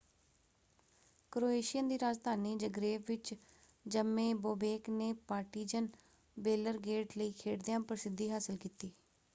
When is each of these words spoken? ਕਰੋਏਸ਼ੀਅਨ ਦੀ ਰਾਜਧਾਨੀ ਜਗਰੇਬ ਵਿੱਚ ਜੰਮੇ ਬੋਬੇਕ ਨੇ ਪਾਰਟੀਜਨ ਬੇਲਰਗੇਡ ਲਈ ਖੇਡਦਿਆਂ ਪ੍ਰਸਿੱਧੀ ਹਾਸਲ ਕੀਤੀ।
ਕਰੋਏਸ਼ੀਅਨ 1.31 1.87
ਦੀ 1.87 1.97
ਰਾਜਧਾਨੀ 1.99 2.55
ਜਗਰੇਬ 2.57 3.01
ਵਿੱਚ 3.07 3.33
ਜੰਮੇ 3.85 4.33
ਬੋਬੇਕ 4.39 4.89
ਨੇ 4.91 5.11
ਪਾਰਟੀਜਨ 5.27 5.87
ਬੇਲਰਗੇਡ 6.37 7.17
ਲਈ 7.17 7.31
ਖੇਡਦਿਆਂ 7.33 7.79
ਪ੍ਰਸਿੱਧੀ 7.81 8.29
ਹਾਸਲ 8.29 8.57
ਕੀਤੀ। 8.57 8.91